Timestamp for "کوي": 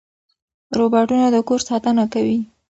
2.13-2.39